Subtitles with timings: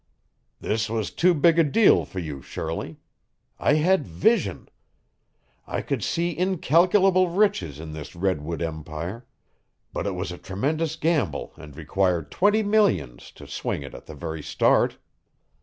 [0.59, 2.97] "This was too big a deal for you, Shirley.
[3.59, 4.67] I had vision.
[5.67, 9.27] I could see incalculable riches in this redwood empire,
[9.93, 14.15] but it was a tremendous gamble and required twenty millions to swing it at the
[14.15, 14.97] very start.